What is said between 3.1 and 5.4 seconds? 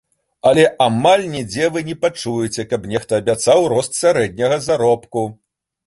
абяцаў рост сярэдняга заробку.